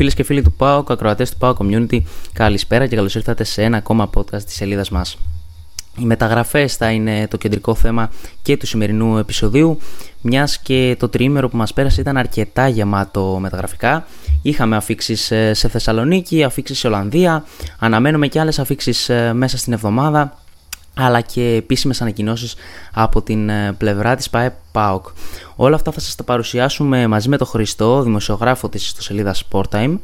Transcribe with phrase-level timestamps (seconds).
[0.00, 2.00] Φίλες και φίλοι του ΠΑΟΚ, ακροατές του ΠΑΟΚ Community,
[2.32, 5.18] καλησπέρα και καλώς ήρθατε σε ένα ακόμα podcast της σελίδας μας.
[5.98, 8.10] Οι μεταγραφές θα είναι το κεντρικό θέμα
[8.42, 9.78] και του σημερινού επεισοδίου,
[10.20, 14.06] μιας και το τριήμερο που μας πέρασε ήταν αρκετά γεμάτο μεταγραφικά.
[14.42, 17.44] Είχαμε αφήξεις ε, σε Θεσσαλονίκη, αφήξεις σε Ολλανδία,
[17.78, 20.39] αναμένουμε και άλλες αφήξεις ε, μέσα στην εβδομάδα
[20.94, 22.54] αλλά και επίσημες ανακοινώσεις
[22.92, 25.06] από την ε, πλευρά της ΠΑΕ ΠΑΟΚ.
[25.56, 29.98] Όλα αυτά θα σας τα παρουσιάσουμε μαζί με τον Χριστό, δημοσιογράφο της ιστοσελίδας Sporttime.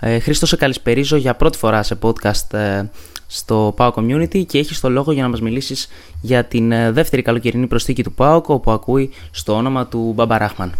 [0.00, 2.84] Ε, Χρήστο, σε καλησπερίζω για πρώτη φορά σε podcast ε,
[3.26, 5.88] στο PAOK Community και έχεις το λόγο για να μας μιλήσεις
[6.20, 10.72] για την ε, δεύτερη καλοκαιρινή προσθήκη του PAOK όπου ακούει στο όνομα του Μπαμπα Ράχμαν.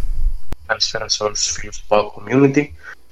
[0.67, 2.65] Καλησπέρα σε όλους τους φίλους του PAOK Community.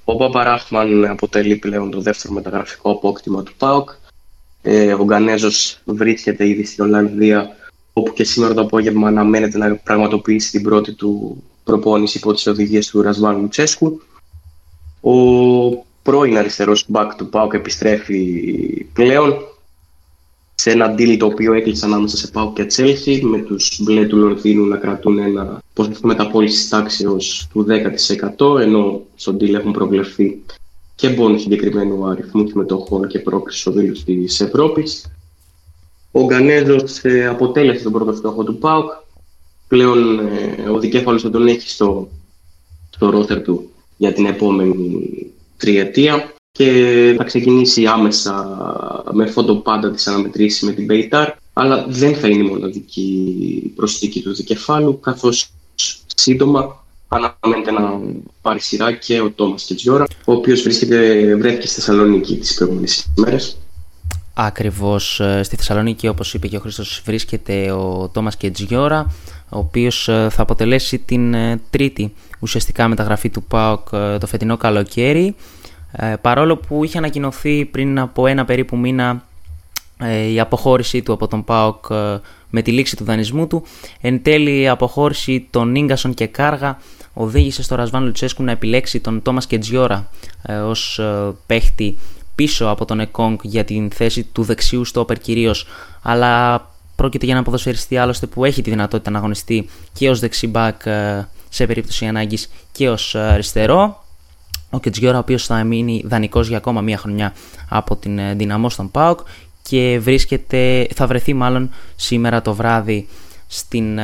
[0.03, 3.83] Ο Μπαμπα Ράχμαν αποτελεί πλέον το δεύτερο μεταγραφικό απόκτημα του PAOK
[4.67, 7.55] ε, ο Γκανέζος βρίσκεται ήδη στην Ολλανδία,
[7.93, 12.87] όπου και σήμερα το απόγευμα αναμένεται να πραγματοποιήσει την πρώτη του προπόνηση υπό τις οδηγίες
[12.87, 14.01] του Ρασβάν Λουτσέσκου.
[15.01, 15.13] Ο
[16.03, 19.33] πρώην αριστερός back του ΠΑΟΚ επιστρέφει πλέον
[20.55, 24.17] σε ένα deal το οποίο έκλεισε ανάμεσα σε ΠΑΟΚ και Τσέλσι με τους μπλε του
[24.17, 27.65] Λονδίνου να κρατούν ένα ποσοστό μεταπόλησης τάξεως του
[28.37, 30.43] 10% ενώ στο deal έχουν προβλεφθεί
[30.95, 35.11] και μπόνους συγκεκριμένου αριθμού συμμετοχών και πρόκριση οδήλου της Ευρώπης.
[36.11, 38.91] Ο Γκανέζο ε, αποτέλεσε τον πρώτο στόχο του ΠΑΟΚ.
[39.67, 42.09] Πλέον ε, ο δικέφαλος θα τον έχει στο,
[42.89, 45.09] στο ρόστερ του για την επόμενη
[45.57, 52.15] τριετία και θα ξεκινήσει άμεσα με φόντο πάντα τις αναμετρήσεις με την Μπέιταρ αλλά δεν
[52.15, 55.49] θα είναι η μοναδική προσθήκη του δικεφάλου καθώς
[56.15, 57.99] σύντομα αναμένεται να
[58.41, 63.57] πάρει σειρά και ο Τόμας Κετζιόρα, ο οποίος βρίσκεται, βρέθηκε στη Θεσσαλονίκη τις προηγούμενες ημέρες.
[64.37, 69.11] Ακριβώς ε, στη Θεσσαλονίκη όπως είπε και ο Χρήστος βρίσκεται ο Τόμας Κετζιόρα
[69.49, 75.35] ο οποίος ε, θα αποτελέσει την ε, τρίτη ουσιαστικά μεταγραφή του ΠΑΟΚ το φετινό καλοκαίρι
[76.21, 79.25] παρόλο που είχε ανακοινωθεί πριν από ένα περίπου μήνα
[80.31, 81.85] η αποχώρησή του από τον ΠΑΟΚ
[82.55, 83.63] με τη λήξη του δανεισμού του
[84.01, 86.77] εν τέλει η αποχώρηση των Ίγκασον και Κάργα
[87.13, 90.09] οδήγησε στο Ρασβάν Λουτσέσκου να επιλέξει τον Τόμας Κετζιόρα
[90.41, 91.97] ε, ως ε, παίχτη
[92.35, 95.67] πίσω από τον Εκόνγκ για την θέση του δεξιού στόπερ κυρίως,
[96.01, 100.85] αλλά πρόκειται για ένα ποδοσφαιριστή άλλωστε που έχει τη δυνατότητα να αγωνιστεί και ως δεξιμπάκ
[100.85, 104.03] ε, σε περίπτωση ανάγκης και ως αριστερό.
[104.69, 107.33] Ο Κετζιόρα ο οποίος θα μείνει δανεικός για ακόμα μία χρονιά
[107.69, 109.19] από την δυναμό στον ΠΑΟΚ
[109.69, 113.07] και βρίσκεται, θα βρεθεί μάλλον σήμερα το βράδυ
[113.47, 113.99] στην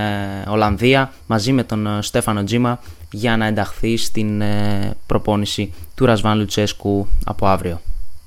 [0.48, 2.80] Ολλανδία μαζί με τον Στέφανο Τζίμα
[3.12, 7.82] για να ενταχθεί στην ε, προπόνηση του Ρασβάν Λουτσέσκου από αύριο.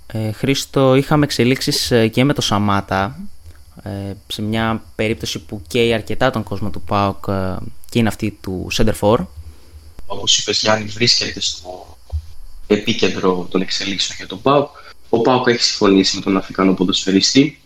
[0.06, 3.18] Ε, Χρήστο, είχαμε εξελίξεις ε, και με το Σαμάτα
[3.82, 7.24] ε, σε μια περίπτωση που καίει αρκετά τον κόσμο του ΠΑΟΚ
[7.90, 9.24] και είναι αυτή του Σέντερφορ.
[10.06, 11.96] Όπως είπες Γιάννη, βρίσκεται στο
[12.66, 14.70] επίκεντρο των εξελίξεων για τον ΠΑΟΚ.
[15.14, 17.58] Ο ΠΑΟΚ έχει συμφωνήσει με τον Αφρικανό ποδοσφαιριστή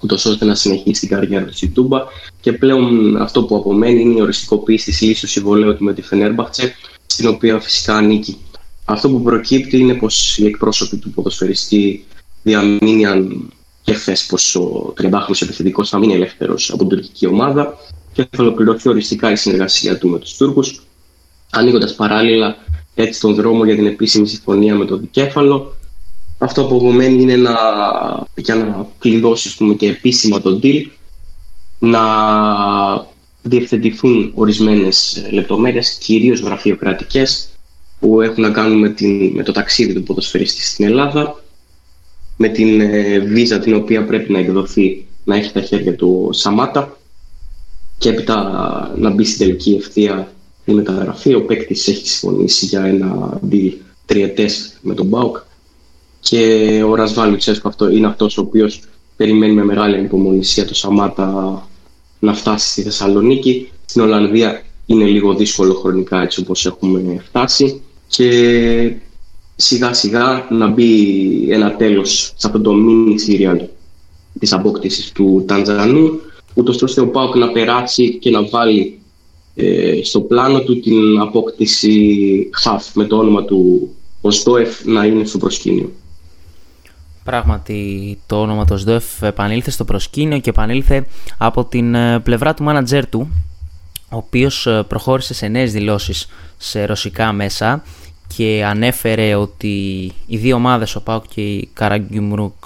[0.00, 1.98] ούτως ώστε να συνεχίσει την καριέρα του στην Τούμπα.
[2.40, 6.02] Και πλέον αυτό που απομένει είναι η οριστικοποίηση της λύση του συμβολέου του με τη
[6.02, 6.74] Φενέρμπαχτσε,
[7.06, 8.36] στην οποία φυσικά ανήκει.
[8.84, 12.04] Αυτό που προκύπτει είναι πως οι εκπρόσωποι του ποδοσφαιριστή
[12.42, 13.50] διαμήνυαν
[13.82, 17.78] και χθες πως ο 30χρονο επιθετικός θα μείνει ελεύθερος από την τουρκική ομάδα
[18.12, 20.82] και θα ολοκληρωθεί οριστικά η συνεργασία του με τους Τούρκους,
[21.50, 22.56] ανοίγοντας παράλληλα
[22.94, 25.76] έτσι τον δρόμο για την επίσημη συμφωνία με το δικέφαλο
[26.38, 27.54] αυτό που απομένει είναι να,
[28.34, 30.84] για να κλειδώσει πούμε, και επίσημα τον deal
[31.78, 32.00] να
[33.42, 37.48] διευθετηθούν ορισμένες λεπτομέρειες, κυρίως γραφειοκρατικές,
[38.00, 41.42] που έχουν να κάνουν με, την, με το ταξίδι του ποδοσφαιριστή στην Ελλάδα,
[42.36, 46.96] με την ε, βίζα την οποία πρέπει να εκδοθεί να έχει τα χέρια του Σαμάτα
[47.98, 50.32] και έπειτα να μπει στην τελική ευθεία
[50.64, 51.34] η μεταγραφή.
[51.34, 53.72] Ο παίκτης έχει συμφωνήσει για ένα deal
[54.06, 55.36] τριετές με τον Μπάουκ
[56.28, 58.80] και ο Ρασβάν Λουτσέσκο αυτό είναι αυτός ο οποίος
[59.16, 61.68] περιμένει με μεγάλη ανυπομονησία το Σαμάτα
[62.18, 63.70] να φτάσει στη Θεσσαλονίκη.
[63.84, 68.92] Στην Ολλανδία είναι λίγο δύσκολο χρονικά έτσι όπως έχουμε φτάσει και
[69.56, 73.60] σιγά σιγά να μπει ένα τέλος σε αυτό το mini serial
[74.38, 76.20] της απόκτησης του Τανζανού
[76.54, 78.98] ούτως ώστε ο Πάοκ να περάσει και να βάλει
[79.54, 83.90] ε, στο πλάνο του την απόκτηση Χαφ με το όνομα του
[84.20, 85.90] Οστόεφ να είναι στο προσκήνιο.
[87.28, 91.06] Πράγματι το όνομα του ΣΔΟΕΦ επανήλθε στο προσκήνιο και επανήλθε
[91.38, 93.28] από την ε, πλευρά του μάνατζέρ του
[94.10, 97.82] ο οποίος ε, προχώρησε σε νέες δηλώσεις σε ρωσικά μέσα
[98.36, 99.76] και ανέφερε ότι
[100.26, 102.64] οι δύο ομάδες, ο ΠΑΟΚ και η Καραγκιουμρούκ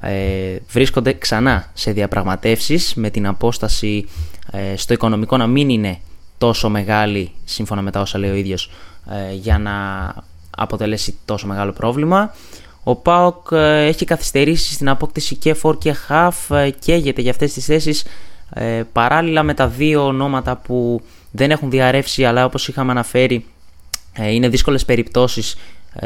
[0.00, 4.08] ε, βρίσκονται ξανά σε διαπραγματεύσεις με την απόσταση
[4.76, 6.00] στο οικονομικό να μην είναι
[6.38, 8.70] τόσο μεγάλη σύμφωνα με τα όσα λέει ο ίδιος
[9.40, 9.72] για να
[10.50, 12.34] αποτελέσει τόσο μεγάλο πρόβλημα.
[12.82, 17.52] Ο Πάοκ ε, έχει καθυστερήσει στην απόκτηση και φόρ και χαφ, ε, καίγεται για αυτές
[17.52, 18.04] τις θέσεις
[18.54, 21.00] ε, παράλληλα με τα δύο ονόματα που
[21.30, 23.44] δεν έχουν διαρρεύσει αλλά όπως είχαμε αναφέρει
[24.16, 25.56] είναι δύσκολες περιπτώσεις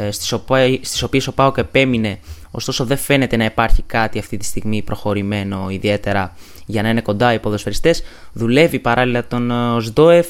[0.09, 2.19] στις, οποίες, στις οποίες ο Πάοκ επέμεινε.
[2.51, 6.35] Ωστόσο δεν φαίνεται να υπάρχει κάτι αυτή τη στιγμή προχωρημένο ιδιαίτερα
[6.65, 8.03] για να είναι κοντά οι ποδοσφαιριστές.
[8.33, 9.51] Δουλεύει παράλληλα τον
[9.81, 10.27] Σντόεφ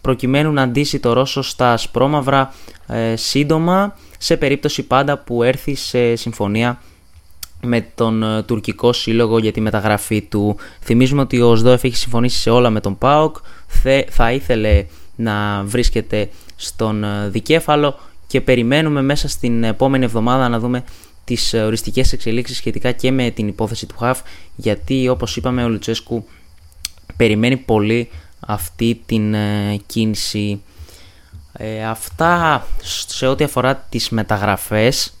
[0.00, 2.54] προκειμένου να αντίσει το Ρώσο στα σπρώμαυρα
[2.86, 3.94] ε, σύντομα
[4.26, 6.82] σε περίπτωση πάντα που έρθει σε συμφωνία
[7.62, 10.56] με τον ε, τουρκικό σύλλογο για τη μεταγραφή του.
[10.80, 13.36] Θυμίζουμε ότι ο ΣΔΟΕΦ έχει συμφωνήσει σε όλα με τον ΠΑΟΚ,
[14.08, 14.84] θα ήθελε
[15.16, 20.84] να βρίσκεται στον ε, δικέφαλο και περιμένουμε μέσα στην επόμενη εβδομάδα να δούμε
[21.24, 24.20] τις οριστικές εξελίξεις σχετικά και με την υπόθεση του ΧΑΦ
[24.56, 26.24] γιατί όπως είπαμε ο Λουτσέσκου
[27.16, 28.08] περιμένει πολύ
[28.40, 30.60] αυτή την ε, κίνηση.
[31.58, 35.12] Ε, αυτά σε ό,τι αφορά τις μεταγραφές.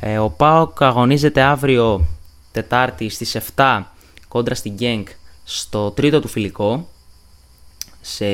[0.00, 2.06] Ε, ο ΠΑΟΚ αγωνίζεται αύριο
[2.52, 3.82] Τετάρτη στις 7
[4.28, 5.08] κόντρα στην Γκένκ
[5.44, 6.88] στο τρίτο του φιλικό
[8.00, 8.24] σε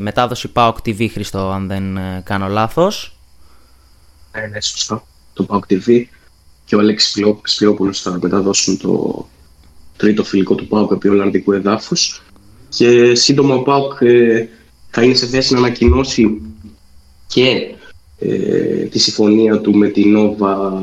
[0.00, 3.16] μετάδοση ΠΑΟΚ TV Χριστό αν δεν κάνω λάθος.
[4.32, 5.06] Ναι, ναι, σωστό.
[5.32, 6.04] Το ΠΑΟΚ TV
[6.64, 9.26] και ο Αλέξης Σπλιόπουλος θα μεταδώσουν το
[9.96, 12.22] τρίτο φιλικό του ΠΑΟΚ επί Ολλανδικού εδάφους
[12.68, 14.48] και σύντομα ο ΠΑΟΚ ε,
[14.90, 16.40] θα είναι σε θέση να ανακοινώσει
[17.32, 17.74] και
[18.18, 20.82] ε, τη συμφωνία του με την Νόβα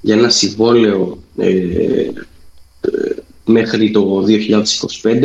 [0.00, 2.10] για ένα συμβόλαιο ε, ε,
[3.44, 4.24] μέχρι το
[5.02, 5.22] 2025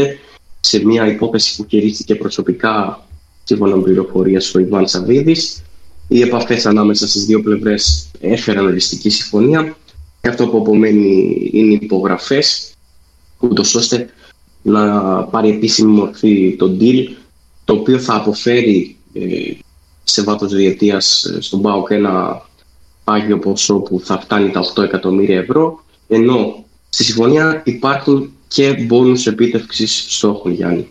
[0.60, 3.06] σε μια υπόθεση που κηρύχθηκε προσωπικά
[3.44, 5.62] σύμφωνα με πληροφορία στο Ιβάν Σαββίδης.
[6.08, 9.78] Οι επαφές ανάμεσα στις δύο πλευρές έφεραν οριστική συμφωνία
[10.22, 12.74] και αυτό που απομένει είναι υπογραφές
[13.40, 14.10] ούτως ώστε
[14.62, 17.08] να πάρει επίσημη μορφή το deal,
[17.66, 19.22] το οποίο θα αποφέρει ε,
[20.14, 22.42] σε βάθος διετίας ε, στον ΠΑΟΚ ένα
[23.04, 29.28] πάγιο ποσό που θα φτάνει τα 8 εκατομμύρια ευρώ, ενώ στη συμφωνία υπάρχουν και μπόνους
[29.28, 30.90] επίτευξης στόχων, Γιάννη.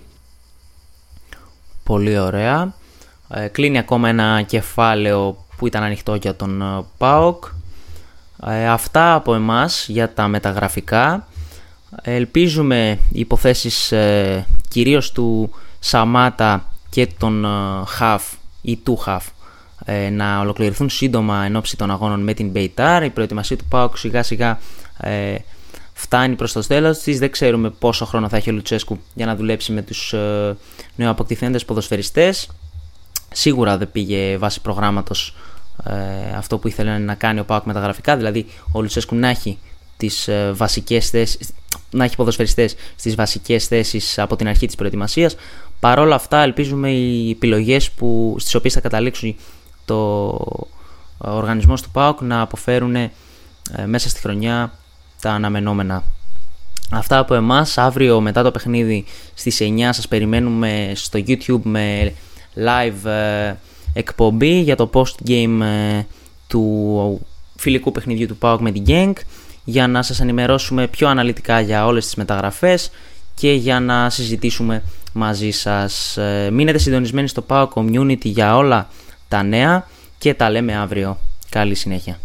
[1.84, 2.74] Πολύ ωραία.
[3.28, 7.44] Ε, κλείνει ακόμα ένα κεφάλαιο που ήταν ανοιχτό για τον ΠΑΟΚ.
[8.68, 11.28] αυτά από εμάς για τα μεταγραφικά.
[12.02, 17.48] Ελπίζουμε οι υποθέσεις ε, κυρίως του Σαμάτα και των ε,
[17.86, 18.22] Χαφ
[18.62, 19.26] ή του Χαφ
[19.84, 23.04] ε, να ολοκληρωθούν σύντομα εν ώψη των αγώνων με την Μπεϊτάρ.
[23.04, 24.58] Η προετοιμασία του ΠΑΟΚ σιγά σιγά
[25.00, 25.34] ε,
[25.92, 27.18] φτάνει προς το στέλος της.
[27.18, 30.56] Δεν ξέρουμε πόσο χρόνο θα έχει ο Λουτσέσκου για να δουλέψει με τους ε,
[30.96, 32.48] νεοαποκτηθέντες ποδοσφαιριστές.
[33.32, 35.34] Σίγουρα δεν πήγε βάσει προγράμματος
[35.84, 39.28] ε, αυτό που ήθελε να κάνει ο ΠΑΟΚ με τα γραφικά, δηλαδή ο Λουτσέσκου να
[39.28, 39.58] έχει
[39.96, 41.50] τις ε, βασικές θέσεις,
[41.90, 45.36] να έχει ποδοσφαιριστές στις βασικές θέσεις από την αρχή της προετοιμασίας.
[45.82, 49.36] Παρ' όλα αυτά ελπίζουμε οι επιλογές που, στις οποίες θα καταλήξει
[49.84, 50.38] το
[51.18, 53.10] οργανισμός του ΠΑΟΚ να αποφέρουν ε,
[53.86, 54.72] μέσα στη χρονιά
[55.20, 56.04] τα αναμενόμενα.
[56.90, 62.12] Αυτά από εμάς, αύριο μετά το παιχνίδι στις 9 σας περιμένουμε στο YouTube με
[62.56, 63.54] live ε,
[63.92, 65.60] εκπομπή για το post-game
[66.46, 67.26] του
[67.56, 69.12] φιλικού παιχνιδιού του ΠΑΟΚ με την Genk
[69.64, 72.90] για να σας ενημερώσουμε πιο αναλυτικά για όλες τις μεταγραφές
[73.34, 74.82] και για να συζητήσουμε
[75.12, 76.16] μαζί σας.
[76.16, 78.88] Ε, μείνετε συντονισμένοι στο Power Community για όλα
[79.28, 79.86] τα νέα
[80.18, 81.18] και τα λέμε αύριο.
[81.48, 82.18] Καλή συνέχεια.